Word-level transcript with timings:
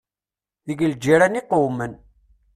Deg 0.67 0.79
lǧiran 0.91 1.39
i 1.39 1.41
qewmen. 1.49 1.93